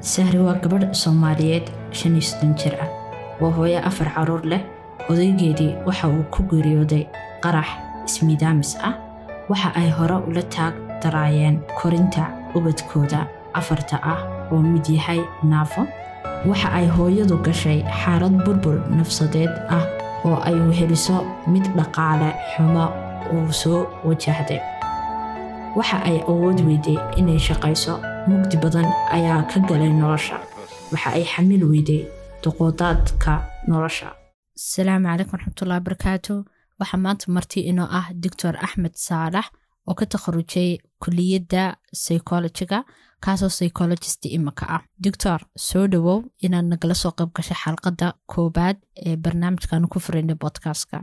[0.00, 2.88] sahri waa gabadh soomaaliyeed shan iyo soddon jir ah.
[3.40, 4.62] Waa hooyo afar carruur leh.
[5.10, 7.04] Odaygeedii waxa uu ku geeriyooday
[7.42, 7.68] qarax
[8.06, 8.94] ismiidaamis ah.
[9.48, 14.20] Waxa ay hore ula taag daraayeen korinta ubadkooda afarta ah
[14.52, 15.86] oo mid yahay naafo.
[16.46, 19.84] Waxa ay hooyadu gashay xaalad burbur nafsadeed ah
[20.24, 22.86] oo ay weheliso mid dhaqaale xumo
[23.32, 24.60] uu soo wajahday.
[25.76, 28.86] Waxa ay awood weyday inay shaqayso mugdi badan
[29.16, 30.36] ayaa ka galay nolosha.
[30.92, 32.02] Waxa ay xamil weyday
[32.42, 33.32] duqoodaadka
[33.70, 34.08] nolosha.
[34.58, 36.34] Asalaamu calaykum waraxmatullahi barakaatu
[36.80, 39.46] waxaa maanta marti inoo ah doctor axmed saalax
[39.88, 40.70] oo ka takharujay
[41.02, 41.62] kuliyadda
[42.00, 42.78] psychologiga
[43.24, 44.80] kaasoo psychologist imika ah.
[45.04, 50.96] Doctor soo dhowow inaad nagala soo qayb gashay xalqadda koobaad ee barnaamijkaanu ku furaynay bodkastka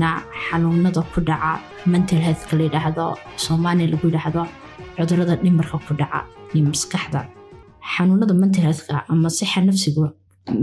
[0.00, 4.42] hadlaynaa xanuunada ku dhaca mental healthka layidhaahdo soomaaliya lagu yidhaahdo
[4.96, 6.20] cudurrada dhimarka ku dhaca
[6.54, 7.20] iyo maskaxda
[7.96, 10.04] xanuunada mental healthka ama sixa nafsigu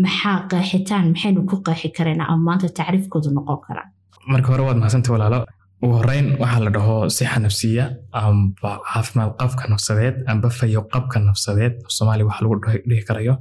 [0.04, 3.88] maxaa qeexitaan maxaynu ku qeexi karaynaa ama maanta tacriifkoodu noqon karaa
[4.34, 5.40] marka hore waad mahadsanta walaalo
[5.84, 7.86] ugu horeyn waxaa la dhaho sixa nafsiya
[8.22, 12.56] amba caafimaad qabka nafsadeed amba fayo qabka nafsadeed soomaaliya waxa lagu
[12.90, 13.34] dhihi karayo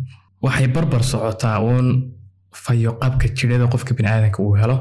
[0.45, 1.87] waxay barbar socotaa uun
[2.65, 4.77] fayo qabka jirada qofka biniaadanka uu helo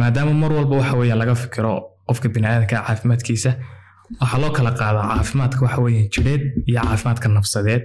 [0.00, 1.72] maadaama mar walba waxa weya laga fikiro
[2.08, 3.50] qofka biniaadanka caafimaadkiisa
[4.20, 7.82] waxaa loo kala qaadaa caafimaadka waxa weya jireed iyo caafimaadka nafsadeed.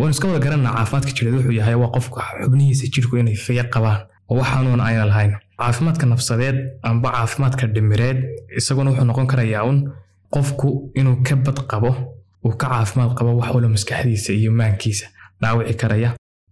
[0.00, 4.00] Waan iska wada garanaa caafimaadka jireed wuxuu yahay waa qofka xubnihiisa jirku inay fayo qabaan.
[4.30, 5.32] Oo wax xanuun ayna lahayn.
[5.60, 6.56] Caafimaadka nafsadeed
[6.88, 8.18] amba caafimaadka dhimireed
[8.58, 9.78] isaguna wuxuu noqon karayaa un
[10.34, 10.68] qofku
[11.00, 11.90] inuu ka bad qabo
[12.44, 15.06] uu ka caafimaad qabo wax walo maskaxdiisa iyo maankiisa
[15.40, 16.10] dhaawici karaya.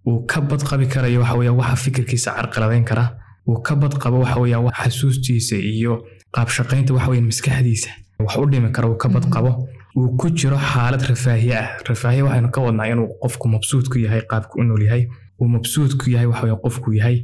[0.08, 3.04] Uu ka bad qabi karayo waxa weya waxa fikirkiisa carqaladayn kara
[3.48, 7.90] uu ka bad qabo waxa weya xasuustiisa iyo qaabshaqaynta waxa weya maskaxdiisa.
[8.20, 9.50] Wax u dhimi kara uu ka bad qabo
[9.96, 11.68] uu ku jiro xaalad rafaahiye ah.
[11.88, 15.06] Rafaahiye waxaynu ka wadnaa inuu qofku mabsuud ku yahay qaabku u nool yahay.
[15.40, 17.16] Uu mabsuud ku yahay waxa weya qofku yahay.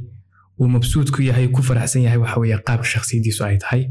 [0.59, 3.81] Uu mabsuud ku yahay ku faraxsan yahay waxa weya qaabka shakhsiyadiisu ay tahay.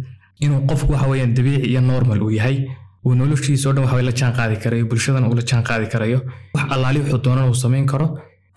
[0.41, 2.57] Inuu qofku waxa weya dabiici iyo normal uu yahay.
[3.05, 6.21] Uu noloshiisa o dhan waxa la jaan qaadi karayo bulshadan uu la jaan karayo.
[6.55, 8.07] Wax allaali wuxuu doonana uu samayn karo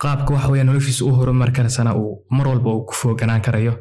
[0.04, 3.74] qaabka waxa noloshiisa u horumari karaysana uu mar walba uu ku fooganaan karayo.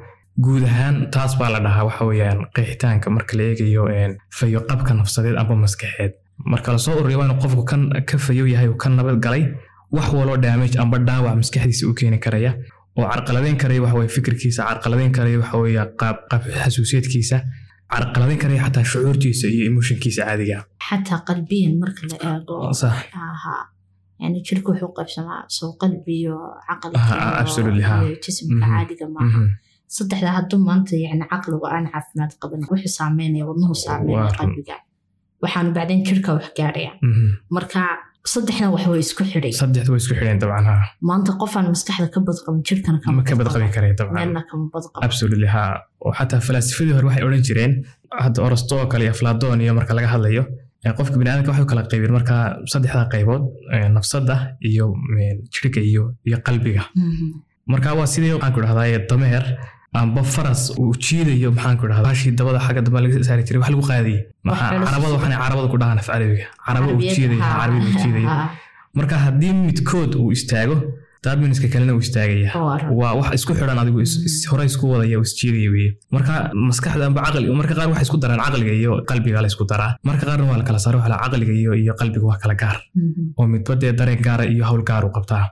[0.44, 3.84] Guud ahaan taas baa la dhahaa waxa weeyaan qeexitaanka marka la eegayo
[4.38, 6.12] fayo qabka nafsadeed amba maskaxeed.
[6.52, 9.44] Marka la soo ururiya waa inuu qofku kan ka fayo yahay uu ka nabad galay
[9.96, 12.52] wax waloo damage amba dhaawac maskaxdiisa u keeni karaya
[12.98, 17.38] oo carqaladeyn karaya waxa weye fikirkiisa carqaladeyn karaya waxa weeye qaab qaab xasuusiyeedkiisa
[17.94, 20.58] carqaladeyn karaya xataa shucuurtiisa iyo emotionkiisa caadiga
[20.90, 22.56] xataa qalbiyan marka la eego
[24.22, 26.36] yani jirka wuxuu qaybsamaa soo qalbi iyo
[26.68, 29.40] caqliyo jismka caadiga maaha
[29.98, 34.76] saddexda hadduu maanta yani caqligu aan caafimaad qaban wuxuu saameynaya wadnuhu saameynaya qalbiga
[35.44, 36.92] waxaanu bacdeen jirka wax gaaraya
[37.56, 37.82] marka
[38.34, 40.76] saddexdan wax way isku xidhay saddexda way isku xidheen dabcan ha
[41.10, 42.98] maanta qofaan maskaxda ka badqabin jirkana
[43.30, 45.02] ka badqabi karaya dabcan meelna kama badqabo
[46.20, 47.74] xataa falaasifadii hore waxay odhan jireen
[48.26, 50.44] hadda orosto oo kale iyo afladoon iyo marka laga hadlayo
[50.98, 52.36] qofka biniaadamka waxay kala qaybeen marka
[52.72, 53.44] saddexda qaybood
[53.96, 54.36] nafsadda
[54.70, 54.86] iyo
[55.54, 56.04] jirka iyo
[56.48, 56.84] qalbiga.
[57.72, 59.44] Marka waa sidii waxaan ku idhahdaa dameer
[60.00, 63.70] amba faras uu jiidayo maxaan ku idhahdaa hashii dabada xagga dambe laga saari jiray wax
[63.74, 64.22] lagu qaadayay
[64.84, 68.30] carabada waxaan carabada ku dhahaan af carabiga caraba uu jiidayo carabiga uu jiidayo.
[68.98, 70.76] marka haddii midkood uu istaago
[71.26, 72.50] daadminiska kalena uu istaagaya.
[73.00, 74.00] Waa wax isku xidhan adigu
[74.52, 76.34] hore isku wadaya isjiidaya weye marka
[76.70, 79.92] maskaxda amba caqli marka qaar waxay isku daraan caqliga iyo qalbiga la isku daraa.
[80.10, 82.78] Marka qaarna waa la kala saara waxa caqliga iyo iyo qalbiga waa kala gaar.
[83.40, 85.44] Oo midba dee dareen gaara iyo hawl gaar u qabtaa.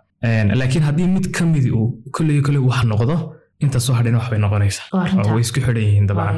[0.60, 3.16] Laakiin haddii mid ka midi uu kolley kolley wax noqdo
[3.64, 6.38] inta soo hadhayna wax bay noqonaysaa oo way isku xidhan yihiin dabcan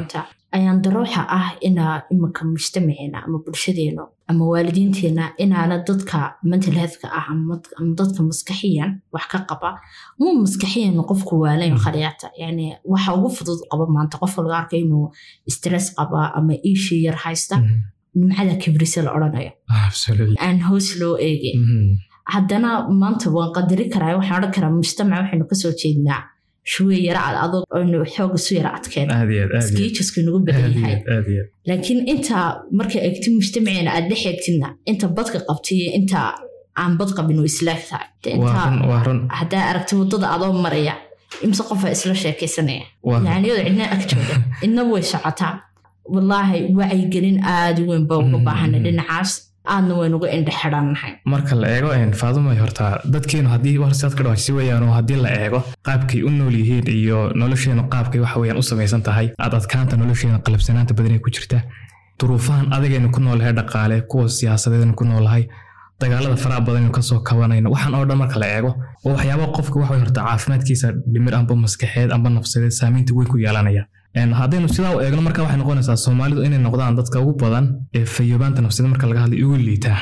[0.56, 6.18] ayaan darooxa ah inaa iminka mujtamaceena ama bulshadeenu ama waalidiinteena inaana dadka
[6.50, 7.54] mental healthka ah ama
[8.00, 9.70] dadka maskaxiyan wax ka qaba.
[10.20, 12.26] Mu maskaxiyan qofku waalayn khaliyaata.
[12.42, 15.06] Yani waxa ugu fudud qaba maanta qofka laga arka inuu
[15.56, 17.56] stress qaba ama iishii yar haysta.
[18.18, 19.50] Nimcada kibrise la odhanayo.
[20.46, 21.58] Aan hoos loo eegin
[22.34, 22.70] haddana
[23.02, 26.20] maanta waan qadari karaa waxaan odhan karaa mujtamac waxaynu ka soo jeednaa
[26.72, 27.64] shuwe yara ad adog
[28.14, 29.08] xooga su yara adkeen
[29.68, 30.96] skiijasku nagu badan yahay
[31.68, 32.38] laakiin inta
[32.78, 36.20] marka eegti mujtamaceena aad dhex eegtidna inta badka qabtiyo inta
[36.82, 38.38] aan bad qabin way islaag tahay
[39.38, 40.94] haddaa aragti waddada adoo maraya
[41.44, 42.84] imse qofa isla sheekaysanaya
[43.26, 44.34] yani iyadoo cidna ag jooga
[44.66, 45.52] idna way socotaa
[46.14, 49.30] wallaahi wacyigelin aada u weyn ba uga baahana dhinacaas
[49.72, 51.88] aadna waynuga indhexidhannahay marka la eego
[52.22, 52.84] faadumay horta
[53.14, 57.82] dadkeenu haddii horsead ka dhawajisi weyaan haddii la eego qaabkay u nool yihiin iyo nolosheenu
[57.94, 61.60] qaabkay waxa weyaan u samaysan tahay aad adkaanta nolosheena qalabsanaanta badanay ku jirta.
[62.20, 65.44] Duruufahan adagaynu ku noolahay dhaqaale kuwa siyaasadeednu ku noolahay
[66.00, 68.70] dagaalada faraha badanaynu ka soo kabanayno waxaan oo dhan marka la eego
[69.06, 73.82] oo qofka waxa horta caafimaadkiisa dhimir amba maskaxeed amba nafsadeed saamaynta weyn ku yeelanaya
[74.14, 77.66] haddaynu sidaa u eegno marka waxay noqonaysaa soomaalidu inay noqdaan dadka ugu badan
[77.98, 79.98] ee fayoobaanta nafsadeed marka laga hadlay ugu liitaa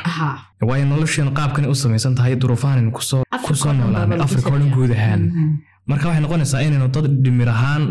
[0.69, 4.93] waayo nolosheenu qaabkan u samaysan tahay duruufahan ku soo noolaanay afrika oo dhan lagu guud
[4.97, 5.21] ahaan.
[5.21, 5.51] Mhm.
[5.91, 7.83] marka waxay noqonaysaa inaynu dad dhimir ahaan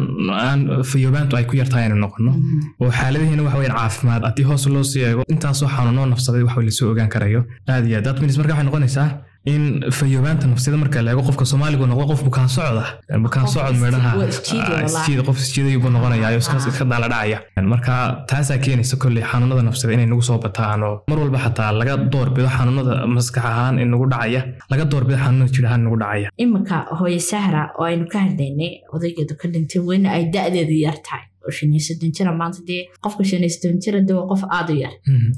[0.48, 0.60] aan
[0.92, 2.32] fayoobaantu ay ku yartahay aynu noqono.
[2.32, 2.60] Mhm.
[2.82, 4.22] oo xaaladihiina waxa weyaan caafimaad.
[4.28, 7.42] Haddii hoos loo sii eego intaasoo xanuunoo nafsadeed waxa la soo ogaan karayo.
[7.72, 8.06] Aad iyo aad.
[8.08, 9.08] That means marka waxay noqonaysaa
[9.46, 9.64] in
[9.98, 12.84] fayoobaanta nafsiyada marka la eego qofka soomaaligu noqdo qof bukaan socda
[13.26, 16.86] bukaan Qof socod is- meedhaha waa isjiidi ah, qof isjiidayuu buu noqonaya oo iska Ah.
[16.92, 17.38] daala dhacaya.
[17.74, 17.94] Marka
[18.30, 22.48] taasaa keenaysa kolley xanuunada nafsada inay nagu soo bataan oo mar walba xataa laga doorbido
[22.58, 24.42] xanuunada maskax ahaan in nagu dhacaya
[24.72, 26.28] laga doorbido xanuunada jir ahaan nagu dhacaya.
[26.44, 30.98] Iminka hooye sahra oo aynu ka hadlaynay odaygeedu ka dhintay weyna ay da-deedu yar
[31.42, 34.28] tahay oo shan iyo soddon jira maanta dee qofka shan iyo soddon jira de waa
[34.32, 34.94] qof aada u yar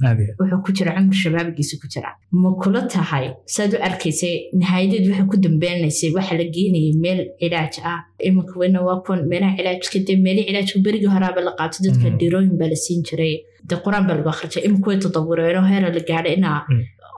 [0.07, 0.19] aad aad.
[0.39, 2.09] wuxuu ku jira cumri shabaabigiisa ku jira
[2.41, 7.75] ma kula tahay saad u arkaysay nihayadeed waxay ku dambeynaysay waxa la geenayay meel cilaaj
[7.91, 12.07] ah iminka weyna waa kun meelaha cilaajka dee meelihii cilaajka berigii horaaba la qaato dadka
[12.19, 13.33] dhirooyin baa la siin jiray
[13.69, 16.59] dee qur'aan baa lagu akhrijay iminka way tadawureenoo heera la gaadhay inaa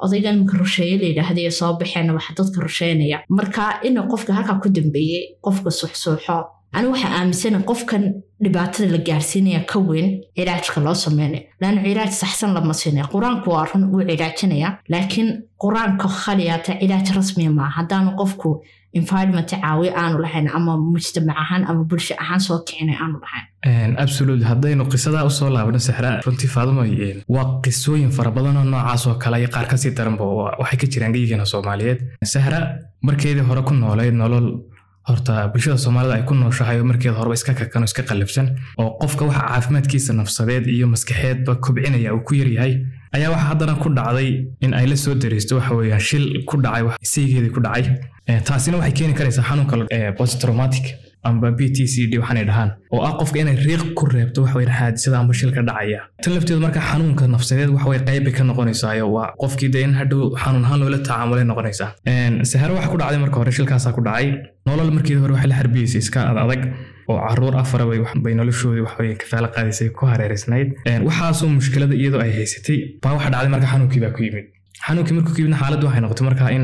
[0.06, 4.58] odaygan iminka rusheeye la yidhaahda ee soo baxeen waxa dadka rusheynaya marka ina qofka halkaa
[4.64, 6.38] ku dambeeyey qofka suxsuuxo
[6.78, 8.04] anigu waxaa aaminsana qofkan
[8.44, 13.66] dhibaatada la gaarsiinaya ka weyn cilaajka loo sameynay laanna cilaaj saxsan lama siinaya qur'aanku waa
[13.72, 15.30] run wuu cilaajinaya laakiin
[15.64, 18.50] qur'aanka khaliyaata cilaaj rasmiya maaha haddaanu qofku
[19.00, 23.46] environment caawi aanu lahayn ama mujtamac ahaan ama bulsho ahaan soo kicinay aanu lahayn.
[23.70, 24.46] Een, absolutely.
[24.52, 26.84] Haddaynu qisadaa u soo laabno sixra runtii faaduma
[27.36, 30.24] waa qisooyin fara badan oo noocaas oo kale iyo qaar ka sii daranba
[30.62, 32.00] waxay ka jiraan geyigeena soomaaliyeed.
[32.34, 32.60] Sahra
[33.08, 34.48] markeedii hore ku noolayd nolol
[35.10, 38.48] horta bulshada soomaalida ay ku nooshahay oo markeeda horeba iska kakan oo iska qallafsan
[38.82, 42.74] oo qofka waxa caafimaadkiisa nafsadeed iyo maskaxeedba kobcinaya uu ku yaryahay
[43.16, 44.30] ayaa waxa haddana ku dhacday
[44.66, 47.86] in ay la soo dareysto waxa weeyaan shil ku dhacay saygeedii ku dhacay.
[48.30, 50.86] Eh, taasina waxay keeni karaysaa xanuunka eh, posttraumatic
[51.30, 54.56] amba b t c d waxaanay dhahaan oo ah qofka inay riiq ku reebto waxa
[54.60, 56.02] weye xaadisada amba shilka dhacaya.
[56.24, 59.94] Tan lafteedu marka xanuunka nafsadeed waxa weye qayb bay ka noqonaysaayo waa qofkii dee in
[60.00, 61.90] hadhow xanuun ahaan loola tacaamulay noqonaysaa.
[62.52, 64.28] Saharo waxa ku dhacday marka hore shilkaasaa ku dhacay
[64.68, 66.38] nolol markeedii hore waxay la harbiyeysay iska ad
[67.12, 67.86] oo carruur afara
[68.26, 70.68] bay noloshoodii wax weye kafaalo qaadaysay ku hareereysnayd.
[71.08, 74.46] Waxaasoo mushkilada iyadoo ay haysatay baa waxa dhacday marka xanuunkii baa ku yimid.
[74.88, 76.64] Xanuunkii markuu ku yimidna xaaladdu waxay noqotay marka in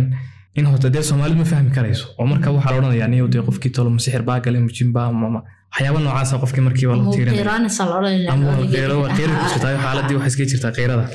[0.60, 3.72] in horta dee soomaalidu ma fahmi karayso oo marka waxaa la odhanayaa niyow dee qofkii
[3.76, 5.28] tolo masixir baa gale mujimba ama
[5.72, 7.96] waxyaaba noocaasa qofkii markiiba la tiirinaya qiiraanaysa la
[8.34, 11.06] ama waa odhanaya qeyro waa qeyro ku jirtaa xaaladii waxay iska jirtaa qeyrada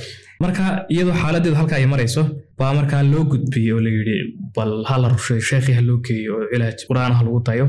[0.45, 0.63] marka
[0.95, 2.23] iyadoo xaaladeedu halka ay marayso
[2.61, 4.17] baa markaa loo gudbiyey oo la yidhi
[4.57, 7.67] bal ha la rusheeyo sheekhii ha loo geeyo oo cilaaj qur'aanaha lagu dayo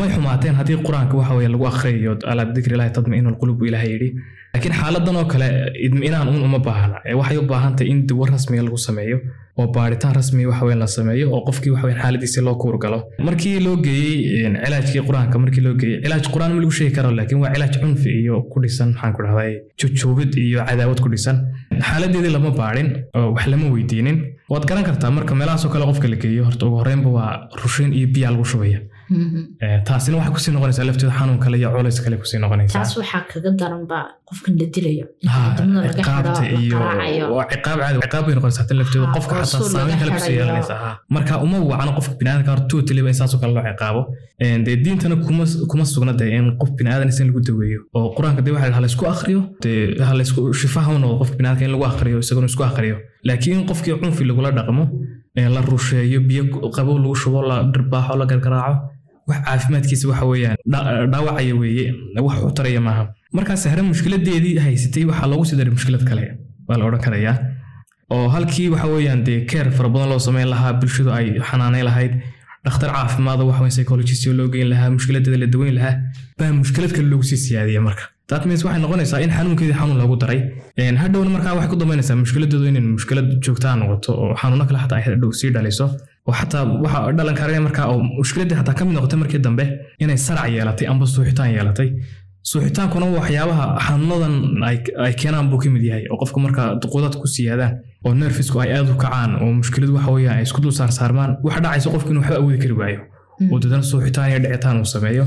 [0.00, 3.90] may xumaateen haddii qur'aanka waxa weye lagu akhriyayo alaa bidikri ilaahi tadmainu lqulub buu ilaahay
[3.94, 4.08] yidhi
[4.54, 5.48] laakiin xaaladan oo kale
[5.86, 9.18] idminaan un uma baahna waxay u baahan tahay in dawo rasmiga lagu sameeyo
[9.60, 12.98] oo baaritaan rasmiya waxa weyn la sameeyo oo qofkii waxa weyn xaaladiisi loo kuurgalo
[13.28, 14.18] markii loo geeyey
[14.64, 18.10] cilaajkii qur'aanka markii loo geeyey cilaaj qur'aan ma lagu sheegi karo laakiin waa cilaaj cunfi
[18.22, 21.36] iyo ku dhisan maxaan ku dhahday jujuubid iyo cadaawad ku dhisan.
[21.88, 22.88] Xaaladeedii lama baadhin
[23.18, 24.18] oo wax lama weydiinin.
[24.52, 27.30] Waad garan kartaa marka meelahaasoo kale qofka la geeyo horta ugu horreynba waa
[27.62, 28.78] rushayn iyo biyaa lagu shubaya
[29.88, 32.78] taasina waxay ku sii noqonaysaa lafteeda xanuun kale iyo culays kale ku sii noqonaysaa.
[32.78, 33.98] Taas waxaa kaga daranba
[34.28, 35.06] qofkan la dilayo.
[35.32, 35.40] Ha,
[35.98, 36.78] ciqaabta iyo
[37.52, 39.06] ciqaab caadi ciqaab bay noqonaysaa tan lafteedu.
[39.06, 40.78] Ha, qofka xataa saameyn kale ku sii yeelanaysaa.
[40.84, 40.90] Ha.
[41.14, 44.00] marka uma wacno qofka biniaadamka hor totally in saasoo kale loo ciqaabo.
[44.44, 47.80] Een, dee diintana kuma kuma sugna dee in qof biniaadan in lagu daweeyo.
[47.96, 51.64] Oo qur'aanka dee waxa la laysku akhriyo dee ha laysku shifaha u noqdo qofka biniaadamka
[51.68, 52.96] in lagu akhriyo isaguna isku akhriyo.
[53.28, 54.84] Laakiin in qofkii cunfi lagula dhaqmo
[55.40, 56.42] ee la rusheeyo biyo
[56.76, 58.76] qabow lagu shubo la dhirbaaxo la gargaraaco
[59.30, 61.86] wax caafimaadkiisa waxa weeyaan dha- dhaawacaya weeye
[62.26, 63.02] wax u taraya maaha.
[63.36, 66.24] Markaas sahre mushkiladeedii haysatay waxaa loogu sii daray mushkilad kale
[66.68, 67.36] waa la odhan karayaa.
[68.14, 72.12] Oo halkii waxa weeyaan dee keer fara loo sameyn lahaa bulshadu ay xanaanay lahayd
[72.64, 75.94] dhakhtar caafimaad waxa psychologist loo geyn lahaa mushkiladeeda la daweyn lahaa
[76.38, 78.04] baa mushkilad kale loogu sii siyaadiyay marka.
[78.30, 80.40] That means waxay noqonaysaa in xanuunkeedii xanuun loogu daray.
[81.02, 85.04] Hadhowna markaa waxay ku dambeynaysaa mushkiladeedu inay mushkilad joogtaa noqoto oo xanuuno kale xataa ay
[85.08, 85.86] hadhow sii dhaliso
[86.28, 89.64] oo xataa waxa dhalan kara markaa oo mushkiladii xataa ka mid noqotay markii dambe
[90.02, 91.90] inay sarac yeelatay amba suuxitaan yeelatay.
[92.50, 94.34] Suuxitaankuna waxyaabaha xanuunadan
[94.68, 97.72] ay- keenaan buu ka mid yahay oo qofka marka duquudad ku siyaadaan
[98.04, 101.60] oo nerfisku ay aad u kacaan oo mushkiladu waxa weeyaan ay isku dul saarsaarmaan waxa
[101.64, 103.00] dhacaysa qofku inuu waxba awoodi kari waayo.
[103.52, 105.24] Oo dadana suuxitaan iyo dhicitaan uu sameeyo.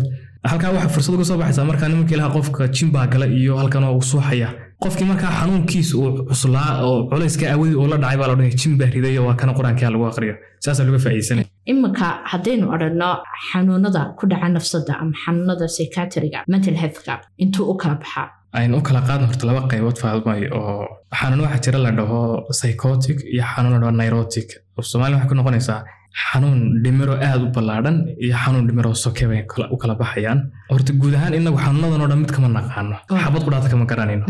[0.50, 4.02] Halkaa waxaa fursad uga soo baxaysaa markaa nimanka ilaha qofka jimbaa gala iyo halkan oo
[4.12, 4.50] suuxaya
[4.84, 8.74] qofkii markaa xanuunkiisa uu cuslaa oo culayska awadii uu la dhacay baa la odhanaya jin
[8.80, 10.36] baa riday waa kana qur'aankaa lagu aqriyo.
[10.66, 13.10] Saasaa laga faa'iidsanaya iminka haddaynu odhanno
[13.50, 17.14] xanuunada ku dhaca nafsada ama xanuunada psychiatriga mental healthka
[17.44, 18.28] intuu u kala baxaa
[18.60, 20.86] aynu u kala qaadno horta laba qaybood faadmay oo
[21.20, 22.20] xanuun waxaa jira la dhaho
[22.58, 24.48] psychotic iyo xanuun la dhaho neurotic.
[24.92, 25.80] Soomaaliya waxay ku noqonaysaa
[26.22, 29.42] xanuun dhimiro aad u ballaadhan iyo xanuun dhimiro soke bay
[29.74, 30.40] u kala baxayaan.
[30.74, 32.96] Horta guud ahaan inagu xanuunadan oo dhan mid kama naqaano.
[33.24, 34.26] Xabad qudhaata kama garanayno.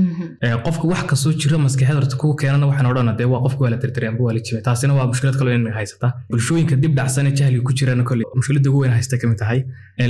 [0.65, 3.77] Qofka wax kastoo jira maskaxeed horta kuwa keenana waxaan odhana dee waa qofka waa la
[3.83, 4.61] tirtiray amba waa la jibay.
[4.67, 6.07] Taasina waa mushkilad kaloo inaga haysata.
[6.31, 9.59] Bulshooyinka dib dhacsan ee jahliga ku jirana kolley mushkiladda ugu weyn haysta ka mid tahay.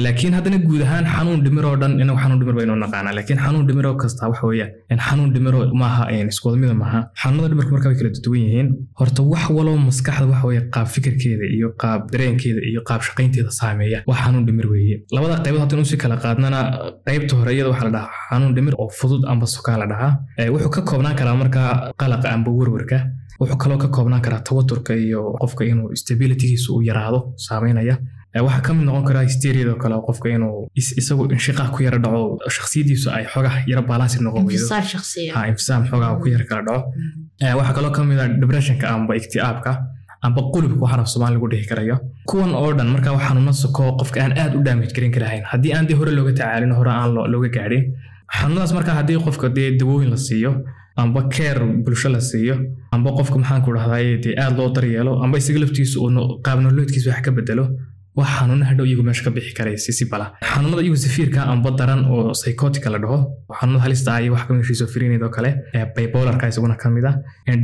[0.05, 3.13] Laakiin haddana guud ahaan xanuun dhimiro oo dhan inagu xanuun dhimir baynu naqaanaa.
[3.17, 6.03] Laakiin xanuun dhimiro kasta waxa weeyaan xanuun dhimiro maaha
[6.33, 8.67] iskuwada mida maaha xanuunada dhimirka marka way kala duwan yihiin.
[8.99, 13.99] Horta wax waloo maskaxda waxa weeye qaab fikirkeeda iyo qaab dareenkeeda iyo qaab shaqaynteeda saameeya.
[14.09, 14.95] Waa xanuun dhimir weeye.
[15.15, 16.59] Labada qaybood haddaan u sii kala qaadnana
[17.07, 20.11] qaybta hore iyada waxaa la dhahaa xanuun dhimir oo fudud amba sokaa la dhahaa.
[20.53, 21.69] Wuxuu ka koobnaan karaa markaa
[22.01, 22.97] qalaqa amba werwerka
[23.41, 27.97] wuxuu kaloo ka koobnaan karaa tawaturka iyo qofka inuu stabilitygiisa uu yaraado saameynaya.
[28.45, 30.55] Waxaa ka mid noqon karaa hysteriyadoo kale qofka inuu
[31.01, 32.21] isagu inshiqaaq ku yara dhaco
[32.55, 34.65] shakhsiyadiisu ay xogaha yara balansi noqon weydo
[35.49, 36.81] infisaam xogaha ku yara kala dhaco.
[37.59, 39.71] Waxaa kaloo ka mid ah depressionka amba ikti'aabka
[40.25, 41.97] amba qulubka waxaan af soomaali lagu dhihi karayo.
[42.29, 45.73] Kuwan oo dhan markaa waa xanuuna soko qofka aan aad u damage garin karahayn haddii
[45.75, 47.83] aan dee hore looga tacaalin hore aan looga gaadhin.
[48.37, 50.51] Xanuunadaas markaa haddii qofka dee dawooyin la siiyo
[51.01, 52.55] amba keer bulsho la siiyo
[52.95, 57.21] amba qofka maxaanku dhahdaye dee aad loo daryeelo amba isaga laftiisu uu qaab nololeedkiisa wax
[57.25, 57.65] ka bedelo
[58.17, 60.25] wax xanuuna hadhow iyagu meesha ka bixi karaya si si bala.
[60.51, 63.17] Xanuunada iyagu safiirka amba daran oo psychotica la dhaho.
[63.59, 65.49] Xanuunada halista ah iyo wax ka mid schizophreniad oo kale
[65.95, 67.15] bipolarka isaguna ka mid ah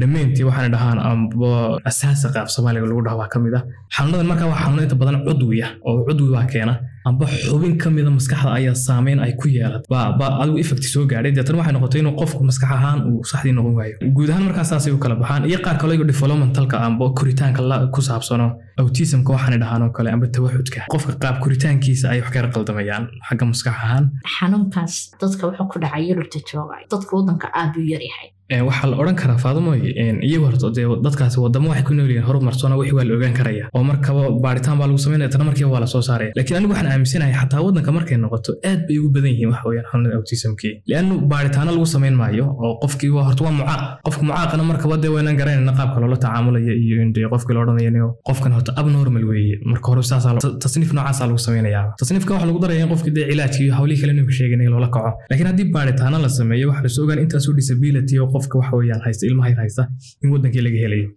[0.02, 1.52] dhammayntii waxaana dhahaan amba
[1.90, 3.64] asaasa qaab soomaaliga lagu dhaho waa ka mid ah.
[3.96, 6.74] Xanuunadan markaa waa xanuuna inta badan cudwi ah oo cudwi waa keena
[7.10, 9.84] amba xubin ka mida maskaxda ayaa saameyn ay ku yeelat.
[9.90, 11.32] Ba adigu effect soo gaadhay.
[11.38, 13.96] Deetan waxay noqotay inuu qofku maskax ahaan uu saxdii noqon waayo.
[14.16, 17.62] Guud ahaan markaa saasay u kala baxaan iyo qaar kaloo iyagu developmentalka amba koritaanka
[17.96, 18.48] ku saabsano
[18.82, 23.46] autismka waxaana dhahaan oo kale amba tawaxudka qofka qaab koritaankiisa ay wax kala qaldamayaan xagga
[23.52, 24.06] maskax ahaan.
[24.36, 27.88] Xanuunkaas dadka wuxuu ku dhacay yurubta jooga dadka waddanka aad buu
[28.68, 29.80] waxaa la odhan karaa faadumoy
[30.28, 33.66] iyagu horta dee dadkaasi wadamo waxay ku nool yihiin horumarsona wixii waa la ogaan karaya.
[33.76, 36.92] Oo markaba baaritaan baa lagu samaynaya tana markiiba waa la soo saaraya laakiin anigu waxaan
[36.94, 40.74] aaminsanahay xataa waddanka markay noqoto aad bay ugu badan yihiin waxa weeyaan xanuunada autismkii.
[40.90, 43.82] Liannu baaritaano lagu samayn maayo oo qofkii waa horta waa mucaaq.
[44.06, 48.52] Qofka mucaaqana markaba dee waynaan garanayna qaabka loola tacaamulaya iyo indee qofkii la odhanayo qofkan
[48.58, 50.02] horta abnormal weeye marka hore
[50.64, 54.14] tasniif noocaasaa lagu samaynayaa tasniifka waxa lagu daraya in qofkii dee cilaajkii iyo hawlihii kale
[54.14, 55.12] inuu sheeganay loola kaco.
[55.30, 59.02] Laakiin haddii baaritaano la sameeyo waxa la soo ogaan intaasoo disability oo qofka waxa weeyaan
[59.06, 59.88] haysta ilmaha yar haysta
[60.24, 61.10] in wadankii laga helayo.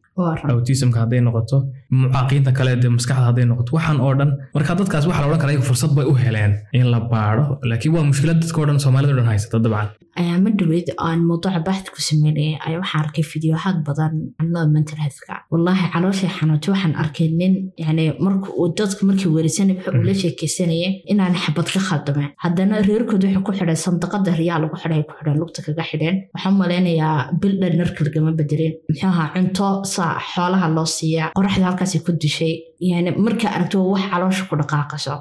[0.52, 1.56] Autismka hadday noqoto
[2.00, 5.66] mucaaqiinta kale dee maskaxda hadday noqoto waxaan oo dhan marka dadkaas waxaa la odhan karaa
[5.68, 9.16] fursad bay u heleen in la baaro laakiin waa mushkilad dadka o dhan soomaalida o
[9.18, 9.88] dhan haysata dabcan.
[10.20, 15.34] Ayaama dhaweyd aan mawduuca baaxd ku sameynaya ayaa waxaan arkay fideohaad badan xanuunada mental healthka
[15.52, 20.88] wallaahi calooshay xanuunta waxaan arkay nin yani marka uu dadka markii weerisanay wuxuu ula sheekeysanaya
[21.12, 25.38] inaan xabad ka khaldameen haddana reerkood waxay ku xidheen sandaqada riyaa lagu xidhay ku xidheen
[25.42, 26.16] lugta kaga xidheen.
[26.34, 31.72] Waxaan malaynayaa bil dhan narka lagama bedelin muxuu ahaa cunto saa xoolaha loo siiyaa qoraxda
[31.82, 32.54] halkaasay ku dishay
[32.90, 35.12] yani markaa aragto wax caloosha ku dhaqaaqaso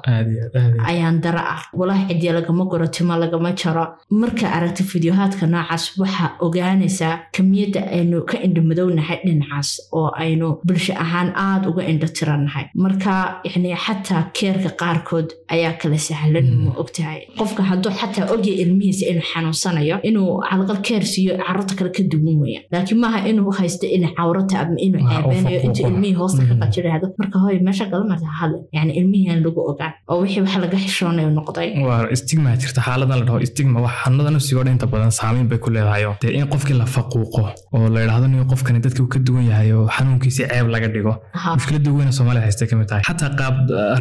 [0.90, 3.84] ayaan dara ah walaahi cidiya lagama goro timo lagama jaro
[4.22, 11.28] markaa aragto fideohaadka noocaas waxaa ogaanaysaa kamiyadda aynu ka indhomadownahay dhinacaas oo aynu bulsho ahaan
[11.46, 13.12] aad uga indho tirannahay marka
[13.50, 19.24] yani xataa keerka qaarkood ayaa kala sahlan ma ogtahay qofka hadduu xataa ogya ilmihiisa inuu
[19.32, 24.12] xanuunsanayo inuu calaqal keer siiyo carruurta kale ka duwan weya laakiin maaha inuu haysto inay
[24.18, 28.92] cawrata ama inuu ceebeynayo intuu ilmihii hoosta ka qajiraahdo marka hoy meesha galamarta hadle yani
[29.00, 33.78] ilmihiian lagu ogaan oo wixii wax laga xishoonayo noqday waa jirta xaaladan la dhaho stigma
[33.86, 34.30] wax xanuunada
[34.66, 37.42] dhan inta badan saameyn bay ku leedahayo dee in qofkii la faquuqo
[37.76, 41.12] oo la idhaahdo nin qofkani dadkii uu ka duwan yahay oo xanuunkiisi ceeb laga dhigo
[41.56, 43.54] mushkiladda weyna soomaalida haystay ka mid tahay xataa qaab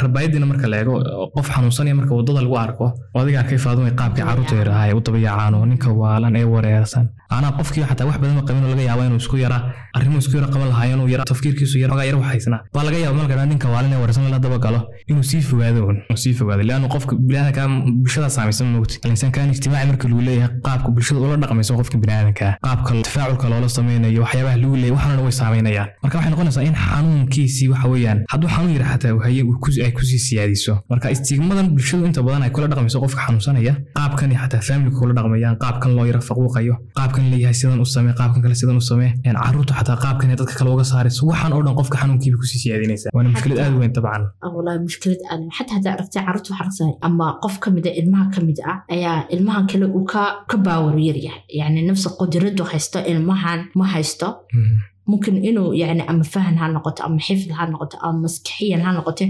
[0.03, 0.93] rabaayadiina marka la eego
[1.35, 5.53] qof xanuunsanaya marka waddada lagu arko oo adiga arkay faadumay qaabkii carruurta yarahay u dabayaacaan
[5.59, 7.05] oo ninka waalan ee wareersan
[7.37, 9.57] anaa qofkii xataa wax badan qabin oo laga yaaba inuu isku yara
[9.97, 13.67] arrimo isku yara qaban lahaayeen uu yara tafkiirkiisu yara waxaysnaa baa laga yaaba marka ninka
[13.73, 14.79] waalan ee wareersan la daba galo
[15.09, 15.81] inuu sii fogaado
[16.23, 16.61] sii fogaado.
[16.69, 17.63] Liannu qofka biniaadanka
[18.01, 22.47] bulshada saamaysan moogti alinsan kaan ijtimaaci marka lagu leeyahay qaabka bulshada ula dhaqmayso qofka biniaadanka
[22.65, 25.87] qaabka tafaculka loola sameynayo waxyaabaha lagu leeyahay waxaana way saameynayaan.
[26.03, 29.11] Marka waxay noqonaysaa in xanuunkiisii waxa weeyaan hadduu xanuun yara xataa
[29.85, 30.73] ay ku sii siyaadiso.
[30.89, 35.55] Marka istigmadan bulshadu inta badan ay kula dhaqmayso qofka xanuunsanaya qaabkan xataa faamilka kula dhaqmayaan
[35.63, 39.73] qaabkan loo yara faquuqayo qaabkan leeyahay sidan u samee qaabkan kale sidan u samee carruurta
[39.79, 43.29] xataa qaabkan dadka kale uga saarayso waxaan oo dhan qofka xanuunkiiba ku sii siyaadinaysa waana
[43.33, 44.23] mushkilad aad weyn dabcan
[44.55, 48.25] walahi mushkilad aad xataa haddaa aragtay carruurta waxaa aragtay ama qof ka mid a ilmaha
[48.35, 52.63] ka mid ah ayaa ilmahan kale uu ka ka baawar yar yahay yacni nafsa qudradu
[52.71, 54.27] haysto ilmahan ma haysto
[55.11, 59.25] mumkin inuu yani ama fahan ha noqoto ama xifd ha noqoto ama maskaxiyan ha noqote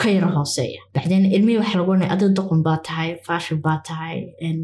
[0.00, 4.16] ka yaro hooseeya bacdeen ilmihii waxa lagu oranaya adiga doqon baa tahay faashil baa tahay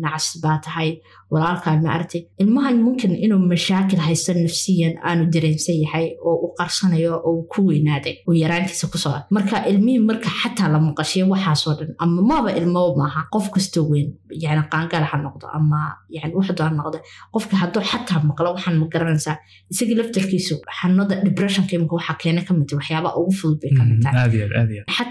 [0.02, 0.90] nacas baa tahay
[1.32, 7.14] walaalkaa ma aragtay ilmahan mumkin inuu mashaakil haysto nafsiyan aanu dareensan yahay oo u qarsanayo
[7.28, 11.90] oo ku weynaaday uu yaraantiisa ku soo marka ilmihii marka xataa la maqashiyo waxaasoo dhan
[12.04, 14.08] ama maba ilmaba maaha qof kastoo weyn
[14.44, 15.80] yani qaangaal ha noqdo ama
[16.16, 16.98] yani waxdu ha noqdo
[17.34, 19.36] qofka hadduu xataa maqlo waxaan ma garanaysaa
[19.72, 23.98] isagii laftarkiisu xanuunada depressionka imika waxaa keena ka mid waxyaaba ugu fudud bay ka mid
[24.04, 24.16] tahay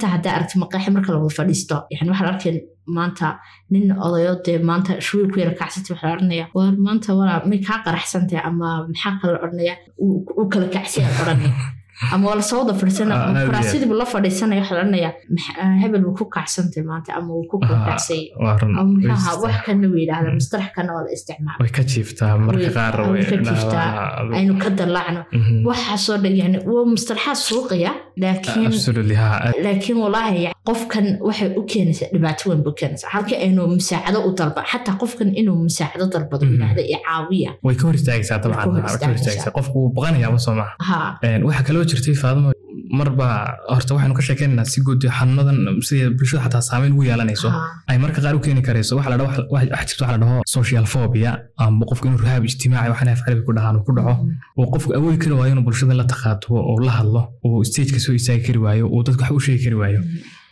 [0.01, 1.75] xataa haddaa aragti maqaaxi marka lawada fadhiisto.
[1.93, 2.57] Yani waxaa arkeen
[2.97, 3.27] maanta
[3.69, 7.79] nin odayo dee maanta shuwiil ku yara kacsantay waxaa odhanaya war maanta walaa may kaa
[7.85, 11.53] qaraxsantay ama maxaa kala odhanaya uu kala kacsaya odhanaya
[12.13, 13.15] ama waa la soo wada fadhiisana
[13.47, 15.11] kuraasidiibu la fadhiisanaya waxaa odhanaya
[15.81, 19.97] hebel buu ku kacsantay maanta ama wuu ku kala kacsay ama maxaaha wax kana uu
[20.03, 22.95] yidhaahda mustalax kana waa la isticmaala way ka jiiftaa marka qaar
[23.31, 23.87] ka jiiftaa
[24.39, 25.21] aynu ka dalaacno
[25.69, 27.91] waxaasoo dhan yani waa mustalaxaad suuqaya
[28.23, 28.71] laakiin
[29.65, 33.09] laakiin walaahi qofkan waxay u keenaysaa dhibaato weyn buu keenaysaa.
[33.13, 37.51] Halkii aynu musaacado u dalba xataa qofkan inuu musaacado dalbado yidhaahda iyo caawiya.
[37.65, 41.17] Way ka hor istaagaysaa dabcan qofku wuu baqanayaaba soo maha.
[41.47, 42.49] Waxaa kaloo jirtay faadimo
[42.99, 43.27] marba
[43.73, 45.57] horta waxaynu ka sheekeynaynaa si guud xanuunadan
[45.87, 47.49] sida bulshada xataa saameyn ugu yeelanayso.
[47.89, 51.31] Ay marka qaar u keeni karayso waxa la jirta waxa la dhaho social phobia
[51.63, 54.13] ama qofku inuu rahaab ijtimaaci waxaan af carabi ku dhahaan ku dhaco
[54.59, 58.13] oo qofku awoodi kari waayo inuu bulshada la taqaatubo oo la hadlo oo stageka soo
[58.19, 60.01] istaagi kari waayo oo dadka wax u sheegi kari waayo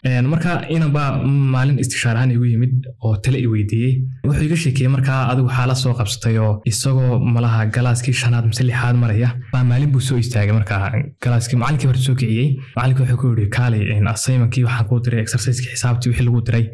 [0.04, 4.02] marka inanbaa maalin istishaar ahaan igu yimid oo tale i weydiiyey.
[4.26, 8.96] Wuxuu iga sheekeeyey markaa adigu xaala soo qabsatay oo isagoo malaha galaaskii shanaad mise lixaad
[8.96, 10.92] maraya baa maalin buu soo istaagay markaa
[11.24, 12.60] galaaskii macalinkii horta soo kiciyey.
[12.76, 13.82] Macalinkii wuxuu ku yidhi kaalay
[14.14, 16.66] assignmentkii waxaan kuu diray exerciseskii xisaabtii wixii lagu diray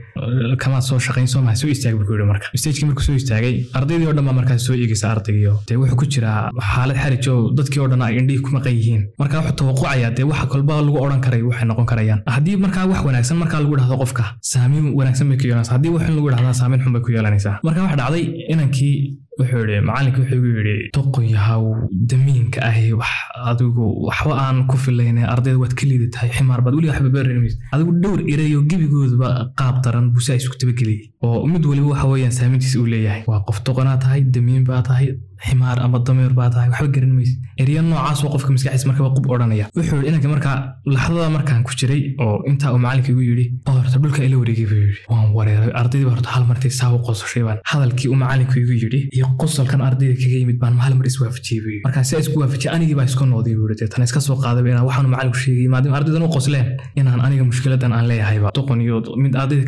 [0.64, 2.48] kamaad soo shaqayn soo maha soo istaagay buu ku yidhi marka.
[2.62, 6.06] Stagekii markuu soo istaagay ardaydii oo dhan baa markaas soo eegaysa ardaygiio dee wuxuu ku
[6.14, 6.40] jiraa
[6.72, 7.28] xaalad xarij
[7.58, 9.04] dadkii oo dhan ay indhihii ku maqan yihiin.
[9.22, 12.22] Marka wuxuu tawaqucayaa dee waxa kolba lagu odhan karay waxay noqon karayaan.
[12.36, 15.74] Haddii markaa wax wanaagsan markaa lagu dhahdo qofka saamiin wanaagsan bay ku yeelanaysaa.
[15.76, 17.60] Haddii waxin lagu dhahdaa saamiin xun bay ku yeelanaysaa.
[17.64, 18.24] Marka waxa dhacday
[18.54, 18.96] inankii
[19.40, 21.64] wuxuu yidhi macallinkii wuxuu igu yidhi toqon yahaw
[22.10, 23.12] damiinka ahi wax
[23.52, 27.56] adigu waxba aan ku filayna ardayda waad ka liidi tahay ximaar baad weliga waxba beerinays
[27.74, 32.32] adigu dhowr erayo gebigoodaba qaab daran buu saa isku tabageliyey oo mid waliba waxa weeyaan
[32.40, 35.08] saamiintiisa uu leeyahay waa qof toqonaa tahay damiin baa tahay
[35.48, 37.38] ximaar ama dameer baa tahay waxba garan maysid.
[37.62, 39.66] Erya noocaas oo qofka maskaxiisa markaba qub odhanaya.
[39.78, 40.56] Wuxuu yidhi inanka markaa
[40.96, 44.66] laxdada markaan ku jiray oo intaa uu macalinka igu yidhi oo horta dhulka ila wareegay
[44.72, 45.00] buu yidhi.
[45.12, 45.72] Waan wareeray.
[45.82, 47.58] Ardaydii horta hal martay saa u qososhay baan.
[47.72, 51.70] Hadalkii uu macalinku igu yidhi iyo qosolkan ardayda kaga yimid baan hal mar iswaafajiyey buu
[51.76, 51.84] yidhi.
[51.88, 53.88] Markaa si isku waafajiyay anigii baa isku nooday buu yidhi.
[53.94, 56.68] Tan iska soo qaadayba inaan waxaanu macalinku sheegay maadaama ardaydan u qosleen
[57.00, 59.64] inaan aniga mushkiladan aan leeyahayba doqon iyo mid ardayda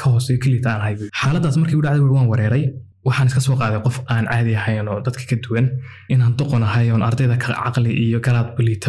[0.00, 2.64] ka hooseeyo keliita aan ahay buu xaaladaas markii u dhacday waan wareeray
[3.06, 5.66] waxaan iska soo qaaday qof aan caadi ahayn oo dadka ka duwan
[6.12, 8.88] inaan doqon ahay oon ardayda caqli iyo garaad baliita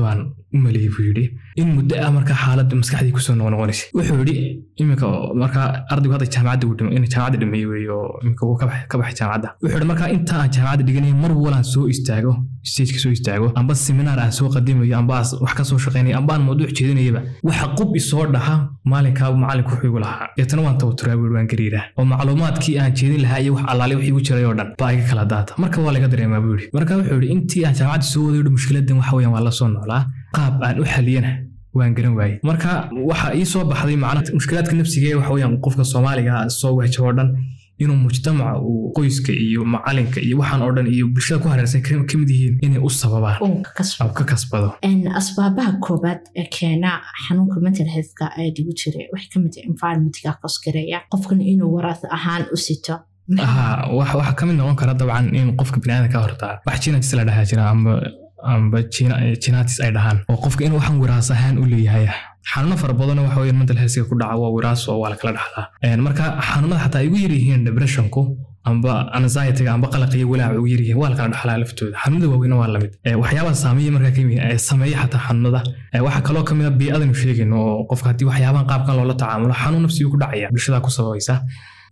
[0.52, 1.26] baan u maleeyey buu yidhi
[1.62, 4.36] in muddo ah markaa xaaladda maskaxdii ku soo noqnoqonaysay wuxuu yidhi
[4.82, 5.08] iminka
[5.42, 8.66] markaa ardaygu hadda jaamacadda in jaamacadda dhameeyey weeye oo iminka uu ka
[9.00, 9.50] baxay jaamacadda.
[9.64, 12.34] Wuxuu yidhi markaa inta aan jaamacadda dhiganay mar walaan soo istaago
[12.70, 16.72] stageka soo istaago amba seminaar aan soo qadimayo amba wax ka soo shaqaynayo amba mawduuc
[16.78, 18.56] jeedinayaba waxa qub isoo dhaha
[18.92, 20.28] maalinkaa macalinku wuxuu igu lahaa.
[20.38, 24.10] Deetana waan tawaturaa buu waan gariiraa oo macluumaadkii aan jeedin lahaa iyo wax allaale wixii
[24.14, 25.52] igu jiray oo dhan baa iga kala daata.
[25.64, 26.70] Marka waa laga dareemaa buu yidhi.
[26.78, 29.68] Marka wuxuu yidhi intii aan jaamacadda soo waday yidhi mushkiladan waxa weeyaan waa la soo
[29.76, 30.04] noolaa
[30.36, 31.32] qaab aan u xaliyana
[31.78, 32.40] waan garan waayey.
[32.50, 32.72] Marka
[33.10, 37.30] waxa ii soo baxday macnaha mushkilaadka nafsiga waxa weeyaan qofka soomaaliga soo wehjo oo dhan
[37.84, 42.16] inuu mujtamaca uu qoyska iyo macalinka iyo waxaan oo dhan iyo bulshada ku hareersan ka
[42.22, 43.40] mid yihiin inay u sababaan.
[44.18, 44.70] Ka kasbado.
[45.20, 46.92] Asbaabaha koobaad ee keena
[47.26, 52.02] xanuunka mental healthka ee dhigu jira waxay ka mid tahay environmentka kosgareeya qofkan inuu waraas
[52.18, 52.96] ahaan u sito.
[54.00, 57.64] Waxaa ka mid noqon kara dabcan in qofka biniaadanka hortaa wax jinatis la dhahaa jira
[57.74, 57.92] amba
[58.44, 58.80] amba
[59.44, 60.18] jinatis ay dhahaan.
[60.30, 62.08] Oo qofka in waxaan wiraas ahaan u leeyahay
[62.52, 65.98] xanuuno fara badanoo waxa weeyaan mental healthga ku dhaca waa wiraas oo waa lakala dhaxlaa.
[66.06, 67.18] Marka xanuunada xataa ay ugu
[67.68, 68.22] depressionku
[68.70, 71.96] amba anxietyga amba qalaqa iyo walaaca ugu yar waa lakala dhaxlaa laftooda.
[72.04, 75.60] Xanuunada waaweyna waa la mid waxyaabaha saameeya markaa ka mid sameeya xataa xanuunada
[76.06, 79.82] waxaa kaloo ka mid a bii'adanu sheegayno oo qofka haddii waxyaabahan qaabkan loola tacaamulo xanuun
[79.86, 81.34] nafsigu ku dhacaya bulshada ku sababaysa.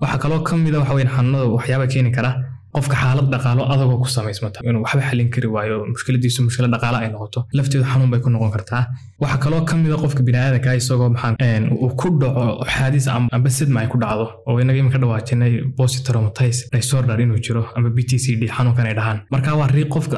[0.02, 2.32] Waxaa kaloo ka mid a waxa weeyaan xanuunada waxyaaba keeni kara
[2.76, 7.10] qofka xaalad dhaqaalo adagoo ku samaysmata inuu waxba xalin kari waayo mushkiladiisu mushkilad dhaqaale ay
[7.14, 7.40] noqoto.
[7.58, 8.84] Lafteedu xanuun bay ku noqon kartaa.
[9.22, 12.44] Waxaa kaloo ka mid a qofka biniaadanka isagoo maxaa uu ku dhaco
[12.76, 14.26] xaadis amba sidma ay ku dhacdo.
[14.48, 18.96] Oo inaga iminka dhawaajinay positraumatise disorder inuu jiro amba b t c d xanuunkan ay
[19.00, 19.18] dhahaan.
[19.34, 20.18] Marka waa rii qofka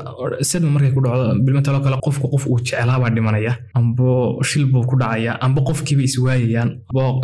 [0.49, 3.53] sidma markay ku dhacdo bilmataloo kale qofku qof uu jeclaabaa dhimanaya.
[3.79, 4.09] Amba
[4.49, 6.69] shil buu ku dhacaya amba qofkiiba iswaayayaan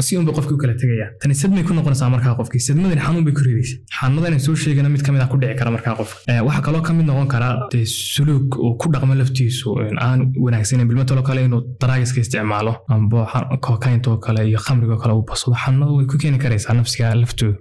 [0.06, 3.34] si unbay qofkii u kala tegayaan tani sidmay ku noqonaysaa markaa qofkii sidmadani xanuun bay
[3.38, 6.64] ku reedaysa xanuunadan soo sheegana mid ka mid ah ku dhici kara markaa qofka waxaa
[6.68, 9.68] kaloo ka mid noqon karaa dee suluug uu ku dhaqmo laftiisu
[10.08, 13.20] aan wanaagsaneyn bilmataloo kale inuu daraagiska isticmaalo amba
[13.68, 15.56] kokaintoo kale iyo khamrigoo kale uu basado.
[15.64, 17.58] Xanuunada way ku keeni karaysaa nafsiga laftooda?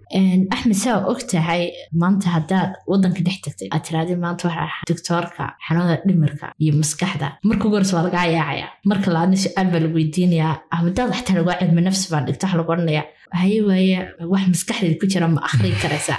[0.55, 1.63] Axmed saa og tahay
[2.03, 7.29] maanta haddaad wadanka dhex tagtay aad tirahdid maanta waxaa ahaa doctoorka xanuunada dhimirka iyo maskaxda.
[7.49, 10.55] Marka ugu horeysa waa lagaa yaacaya marka labaadna su'aal baa lagu weydiinayaa.
[10.77, 13.05] Ahmadaad xataa lagaa cilmi nafsi baan dhigta waxa lagu odhanayaa
[13.41, 13.99] haye waaye
[14.33, 16.19] wax maskaxdeeda ku jira ma akhrin karaysaa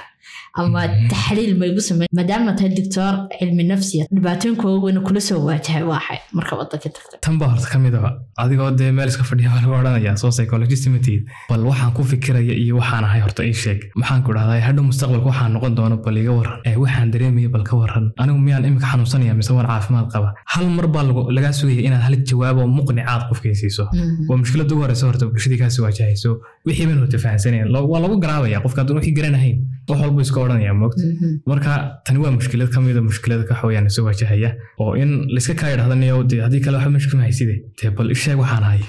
[0.62, 0.82] ama
[1.14, 6.54] taxliil maygu samey maadaama tahay doctor cilmi nafsiya dhibaatooyinkooga weyna kula soo waajahay waaxay marka
[6.60, 8.12] wadanka tagta tan baa horta ka mid aba
[8.44, 12.04] adigoo dee meel iska fadhiya baa lagu odhanaya soo psychologist ma tihid bal waxaan ku
[12.12, 15.98] fikiraya iyo waxaan ahay horta ii sheeg maxaan ku dhahdaa hadhow mustaqbalka waxaan noqon doono
[16.06, 19.68] bal iga waran ee waxaan dareemaya bal ka waran anigu miyaan imika xanuunsanaya mise waan
[19.74, 21.04] caafimaad qaba hal mar baa
[21.38, 23.84] lagaa sugaya inaad hal jawaabo muqnicaad qofkay siiso
[24.30, 26.32] waa mushkilada ugu horeysa horta bulshadii kaasi waajahayso
[26.68, 29.58] wixii ban horta fahansaneen waa lagu garaabaya qofka hadduu wixii garanahayn
[29.90, 31.04] wax walba iska odhanaya moogta
[31.52, 31.72] marka
[32.06, 34.50] tani waa mushkilad ka mida mushkilada ka xawayaan soo wajahaya
[34.84, 37.90] oo in layska kaa yidhahdanayo dee haddii kale waxba meesha kuma hayside dee.
[37.98, 38.82] Bal isheeg waxaan ahay.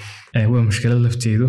[0.51, 1.47] Waa mushkilad lafteedu.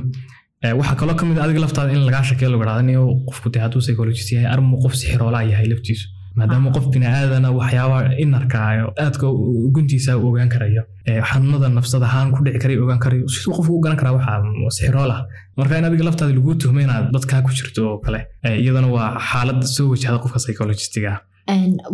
[0.80, 4.28] Waxaa kaloo ka mid adiga laftaada in lagaa shakeeyo lagu dhahdanayo qofku dee hadduu psychologist
[4.34, 6.06] yahay armuu qof sixiroolaa yahay laftiisu
[6.38, 8.58] maadaama qof biniaadana waxyaaba inarka
[9.04, 9.26] aadka
[9.74, 10.82] guntiisa u ogaan karayo
[11.30, 15.10] xanuunada nafsad ahaan ku dhici karay ogaan karayo siduu qofku u garan karaa waxaa sixirool
[15.16, 15.20] ah
[15.58, 18.20] marka in adiga laftaada laguu tuhmo inaad dadkaa ku jirto oo kale
[18.62, 21.12] iyadana waa xaalad soo wajahda qofka psychologistiga.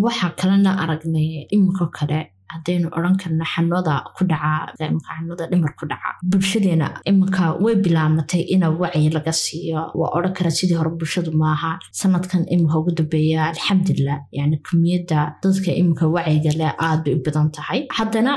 [0.06, 2.18] Waxaa kalena aragnay iminko kale
[2.54, 4.72] haddaynu odran karno xanuunada ku dhaca
[5.08, 9.80] xanuunada dhimar ku dhaca bulshadeena iminka way bilaabmatay ina wacyi laga siiyo.
[10.00, 15.70] Waa odhan kara sidii hore bulshadu maaha sanadkan iminka ugu dambeeya alxamdulilah yani kumiyadda dadka
[15.80, 17.80] iminka wacyiga leh aad bay u badan tahay.
[17.98, 18.32] Haddana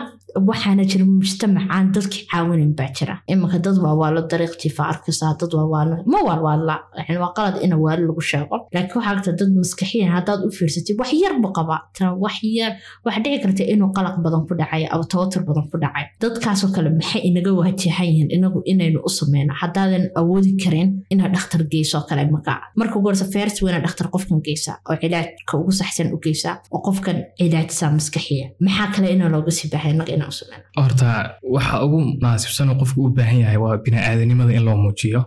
[0.50, 3.15] waxaana jira mujtamacaan dadkii caawinin baa jira.
[3.32, 6.76] Iminka dad waawaalo dariiqtiifa arkaysaa dad waawaalo ma waalwaalla
[7.23, 8.56] waa qalad ina waali lagu sheego.
[8.73, 12.71] Laakiin waxaa agta dad maskaxiyan haddaad u fiirsatid wax yar bu qaba tana wax yar
[13.06, 16.06] waxa dhici karta inuu qalaq badan ku dhacay ama tawatur badan ku dhacay.
[16.21, 21.62] Dadkaasoo kale maxay inaga waajahan yihiin inagu inaynu u sameyno haddaadan awoodi karin inaad dhakhtar
[21.71, 26.08] geyso kale marka marka ugu horeysa feers weyna dhakhtar qofkan geysa oo cilaajka ugu saxsan
[26.15, 30.63] u geysa oo qofkan cilaajisa maskaxiya maxaa kale inaa looga sii baahay inaga inaan sameyno
[30.82, 31.08] horta
[31.56, 35.22] waxa ugu munaasibsan oo qofku u baahan yahay waa biniaadanimada in loo muujiyo.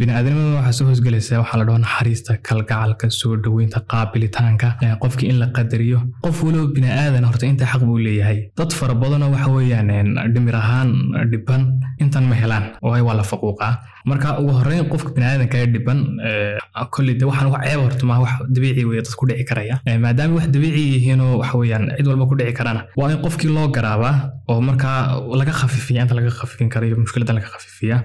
[0.00, 4.68] Biniaadanimada waxaa soo hoosgelaysa waxaa la dhaho naxariista kalgacalka soo dhoweynta qaabilitaanka.
[5.02, 8.38] Qofka in la qadariyo qof waliba biniaadan horta inta xaq buu leeyahay.
[8.58, 9.90] Dad fara badanoo waxa weeyaan
[10.34, 10.90] dhimir ahaan
[11.30, 11.62] dhiban
[12.02, 13.74] intan ma helaan oo waa la faquuqaa
[14.10, 16.00] marka ugu horeyn qofka biniaadanka ee dhiban
[16.94, 19.74] kolley de waxaan wax ceeba horta maa wax dabiici weeye dad ku dhici karaya.
[20.04, 22.80] Maadaama wax dabiici yihiinoo waxa weeyaan cid walba ku dhici karana.
[22.98, 24.14] Waa in qofkii loo garaabaa
[24.50, 24.98] oo markaa
[25.40, 27.96] laga khafiifiya inta laga khafiifin karayo mushkiladan laga khafiifiya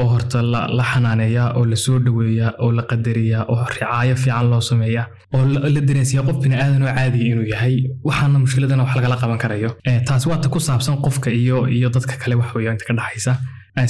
[0.00, 0.38] oo horta
[0.78, 5.02] la xanaaneeya oo la soo dhoweeya oo la qadariya oo ricaayo fiican loo sameeya
[5.34, 7.76] oo la dareensiya qof biniaadan oo caadiya inuu yahay
[8.08, 9.70] waxaana mushkiladana wax lagala qaban karayo.
[10.08, 13.32] Taasi waa ta ku saabsan qofka iyo iyo dadka kale wax weeya inta ka dhaxaysa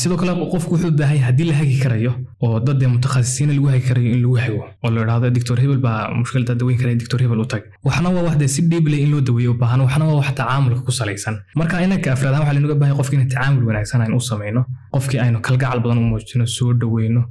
[0.02, 2.12] sidoo kale qofku wuxuu u haddii la hagi karayo
[2.44, 6.00] oo dad mutakhasisiina lagu hagi karayo in lagu hago oo la idhahdo doctor hebel baa
[6.20, 7.62] mushkilada daweyn karaya doctor hebel u tag.
[7.86, 10.92] Waxna waa wax si dhiible in loo daweeyo u baahan waxna waa wax tacaamulka ku
[11.00, 11.34] salaysan.
[11.60, 14.60] Marka inanka afraad waxaa lanoga baahan qofki in tacaamul wanaagsan aynu u samayno
[14.94, 17.22] qofkii aynu kalgacal badan u muujino soo dhoweyno.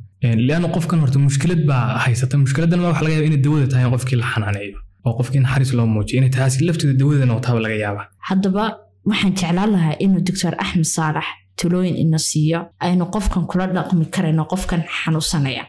[0.48, 2.38] Lianna qofkan horta mushkilad baa haysata.
[2.44, 5.86] Mushkiladan ma waxa laga yaaba inay dawada tahay qofkii la xanaaneeyo oo qofkii naxariis loo
[5.96, 8.64] muujiyo inay taasi lafteeda dawadana wataaba laga yaaba haddaba
[9.10, 11.26] waxaan jeclaan lahaa inuu doctor axmed saalax
[11.62, 15.64] tulooyin ina siiyo aynu qofkan kula dhaqmi karayno qofkan xanuunsanaya.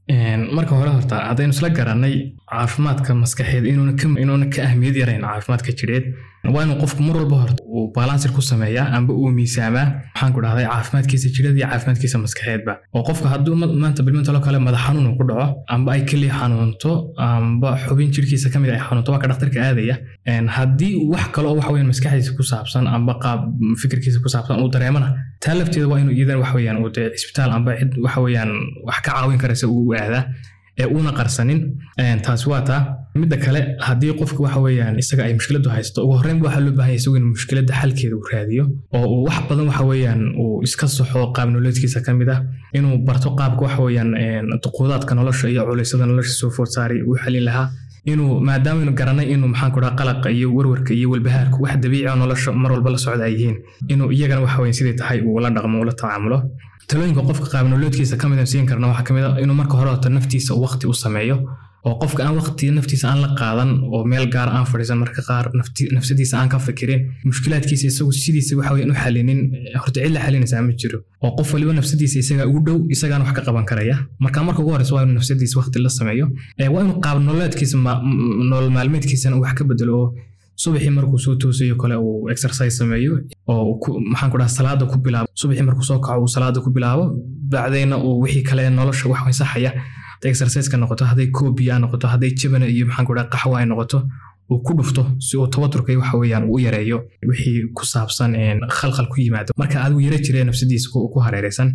[0.56, 2.14] Marka hore horta haddaynu isla garanay
[2.52, 6.06] caafimaadka maskaxeed inuuna ka ahmiyad yarayn caafimaadka jireed.
[6.54, 10.40] Waa inuu qofku mar walba horta uu balansir ku sameeyaa amba uu miisaamaa maxaan ku
[10.44, 12.72] dhahday caafimaadkiisa jireed iyo caafimaadkiisa maskaxeedba.
[12.94, 16.90] Oo qofka hadduu maanta bilmintalo kale madax xanuun uu ku dhaco amba ay keli xanuunto
[17.16, 19.96] amba xubin jirkiisa ka mid ay xanuunto waa ka dhakhtarka aadaya.
[20.56, 23.40] Haddii wax kale oo waxweyan maskaxdiisa ku saabsan amba qaab
[23.80, 25.08] fikirkiisa ku saabsan uu dareemana
[25.40, 28.50] taa lafteeda waa inuu iyadan waxweyaan uu dee cisbitaal amba cid waxaweyaan
[28.86, 30.24] wax ka caawin karaysa uu aadaa
[30.80, 31.60] ee uuna qarsanin
[32.24, 32.82] taasi waa taa.
[33.22, 36.96] Midda kale haddii qofka waxa weeyaan isaga ay mushkiladu haysto ugu horreynba waxaa loo baahanya
[37.00, 38.64] isagu in mushkiladda xalkeeda uu raadiyo
[38.96, 42.40] oo uu wax badan waxa weeyaan uu iska saxo qaab nololeedkiisa ka mid ah
[42.78, 44.10] inuu barto qaabka waxa weeyaan
[44.64, 47.68] duquudaadka nolosha iyo culaysada nolosha soo food saaray uu xalin lahaa.
[48.12, 52.16] Inuu maadaama garanay inuu maxaan ku dhaha qalaqa iyo warwarka iyo walbahaarku wax dabiici oo
[52.22, 53.56] nolosha mar walba la socda ay yihiin
[53.92, 56.38] inuu iyagana waxa weyn sidai tahay uu la dhaqmo ula tacaamulo
[56.88, 59.90] talooyinka qofka qaabnoloodkiisa ka mid aan siin karna waxaa ka mid a inuu marka hore
[59.94, 61.36] wato naftiisa waqti u sameeyo
[61.88, 65.44] oo qofka aan waqti naftiisa aan la qaadan oo meel gaar aan fadhiisan marka qaar
[65.96, 69.40] nafsadiisa aan ka fikirin mushkilaadkiisa isagu sidiisa waxa weyan u xalinin
[69.82, 70.98] horta cid la xalinaysaa ma jiro.
[71.24, 73.96] Oo qof waliba nafsadiisa isagaa ugu dhow isagaana wax ka qaban karaya.
[74.24, 76.26] Marka marka ugu horeysa waa inuu nafsadiisa waqti la sameeyo.
[76.74, 77.76] Waa inuu qaab nololeedkiisa
[78.50, 80.08] nolol maalmeedkiisana wax ka bedelo oo
[80.62, 83.12] subaxii markuu soo toosayo kale uu exercise sameeyo
[83.50, 83.78] oo
[84.10, 85.28] maxaan ku dhaha salaada ku bilaabo.
[85.40, 87.04] Subaxii markuu soo kaco uu salaada ku bilaabo
[87.52, 89.70] bacdayna uu wixii kale nolosha wax wensaxaya
[90.14, 93.98] hadday exerciseka noqoto hadday koobiya noqoto hadday jabana iyo maxaan ku dhaha qaxwa ay noqoto
[94.50, 96.98] uu ku dhufto si uu tawaturka waxa weeyaan uu yareeyo
[97.30, 98.30] wixii ku saabsan
[98.78, 99.50] khalkhal ku yimaado.
[99.60, 101.68] Marka adigu yara jiree nafsadiisa ku hareeraysan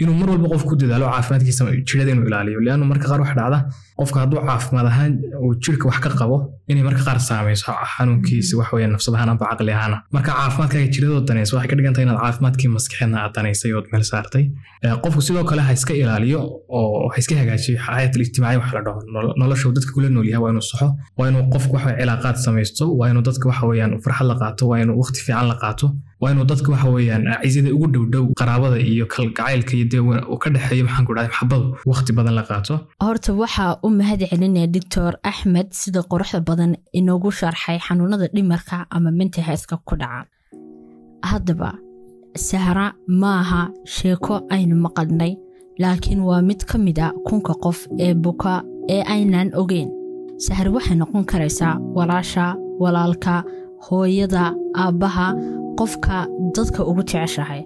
[0.00, 2.60] inuu mar walba qof ku dadaalo caafimaadkiisa jirada inuu ilaaliyo.
[2.66, 3.58] Leannu marka qaar wax dhacda
[3.98, 5.12] qofka hadduu caafimaad ahaan
[5.44, 6.36] uu jirka wax ka qabo
[6.70, 9.96] inay marka qaar saamayso xanuunkiisa wax nafsad ahaan amba caqli ahaana.
[10.16, 14.44] Marka caafimaadkaaga jiradoo danaysa waxay ka dhigan inaad caafimaadkii maskaxeedna aad danaysay ood meel saartay.
[15.04, 16.40] Qofku sidoo kale ha iska ilaaliyo
[16.78, 19.00] oo ha iska hagaajiyo xayaat ijtimaaci wax la dhaho.
[19.40, 22.84] Nolosha uu dadka kula nool yahay waa inuu saxo waa inuu qofku waxa cilaaqaad samaysto
[22.98, 25.86] waa inuu dadka waxa weeyaan farxad la qaato waa inuu waqti fiican la qaato
[26.22, 30.02] waa inuu dadka waxa weeyaan cizida ugu dhowdhow qaraabada iyo kalgacaylka iyo dee
[30.42, 32.74] ka dhexeeyo maxaan ku dhahay maxabadu waqti badan la qaato.
[33.04, 39.10] Horta waxaa u mahad celinaya doctor axmed sida quruxda badan inoogu sharxay xanuunada dhimarka ama
[39.18, 40.26] mental healthka ku dhaca.
[41.30, 41.70] Haddaba
[42.36, 42.86] sahra
[43.22, 43.62] maaha
[43.94, 45.32] sheeko aynu maqalnay
[45.82, 48.62] laakiin waa mid ka mid a kunka qof ee buka
[48.94, 49.88] ee aynaan ogeyn.
[50.44, 52.44] Sahri waxay noqon karaysaa walaasha
[52.82, 53.34] walaalka
[53.86, 54.44] hooyada
[54.82, 55.26] aabbaha
[55.78, 57.62] qofka dadka ugu jeceshahay.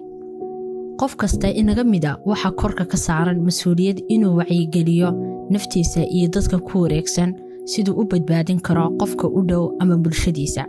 [0.99, 5.09] Qof kasta inaga mid a waxaa korka ka saaran mas'uuliyad inuu wacyigeliyo
[5.53, 7.35] naftiisa iyo dadka ku wareegsan
[7.71, 10.63] siduu u badbaadin karo qofka u dhow ama bulshadiisa.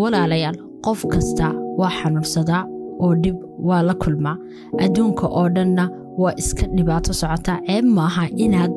[0.00, 0.56] Walaalayaal
[0.86, 2.64] qof kasta waa xanuunsadaa
[3.04, 3.36] oo dhib
[3.68, 4.36] waa la kulmaa
[4.84, 5.84] adduunka oo dhanna
[6.18, 7.60] waa iska dhibaato socota.
[7.66, 8.72] Ceeb maaha inaad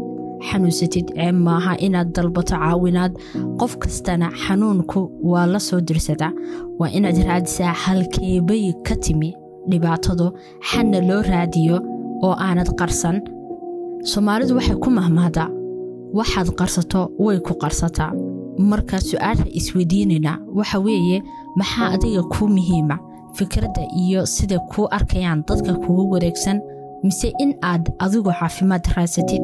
[0.50, 3.14] xanuunsatid ceeb maaha inaad dalbato caawinaad.
[3.60, 5.00] Qof kastana xanuunku
[5.32, 6.32] waa la soo dirsadaa.
[6.80, 9.34] Waa inaad raadisaa halkeebay ka timi?
[9.70, 10.26] Dhibaatadu
[10.70, 11.78] xadna loo raadiyo
[12.26, 13.18] oo aanad qarsan.
[14.12, 15.50] Soomaalidu waxay ku mahmahdaa
[16.18, 18.12] waxaad qarsato way ku qarsataa.
[18.70, 21.24] Marka su'aasha isweydiinaynaa waxa weeye
[21.58, 22.98] maxaa adiga kuu muhiima?
[23.38, 26.62] Fikradda iyo sida kuu arkayaan dadka kugu wareegsan
[27.04, 29.42] mise in aad adigu caafimaad raasatid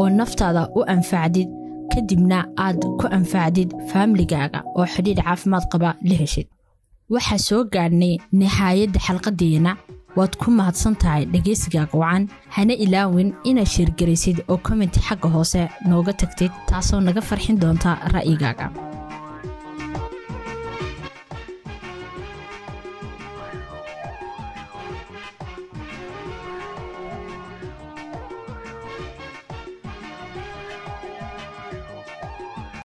[0.00, 1.48] oo naftaada u anfacdid
[1.94, 6.46] kadibna aad ku anfacdid faamiligaaga oo xidhiidh caafimaad qaba la heshid.
[7.14, 9.72] Waxaa soo gaadhnay nihaayadda xalqadeenna
[10.18, 16.12] waad ku mahadsan tahay dhegaysigaaga wacan hana ilaawin inaad sheergaraysid oo kommenti xagga hoose nooga
[16.20, 18.66] tagtid taasoo naga farxin doonta ra'yigaaga